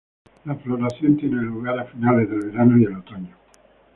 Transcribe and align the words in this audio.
La 0.45 0.55
floración 0.55 1.15
tiene 1.15 1.39
lugar 1.43 1.77
a 1.77 1.85
finales 1.85 2.27
del 2.27 2.47
verano 2.47 2.75
y 2.79 2.85
el 2.85 2.95
otoño. 2.97 3.37